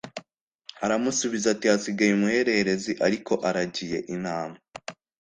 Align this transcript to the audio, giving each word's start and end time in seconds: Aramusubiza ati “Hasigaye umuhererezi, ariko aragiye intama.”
Aramusubiza 0.85 1.45
ati 1.53 1.65
“Hasigaye 1.71 2.11
umuhererezi, 2.15 2.91
ariko 3.05 3.33
aragiye 3.49 3.97
intama.” 4.13 4.57